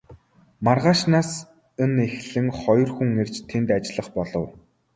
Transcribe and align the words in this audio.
Маргаашаас 0.65 1.29
нь 1.89 2.01
эхлэн 2.07 2.47
хоёр 2.59 2.89
хүн 2.95 3.09
ирж 3.21 3.35
тэнд 3.49 3.69
ажиллах 3.77 4.07
болов. 4.17 4.47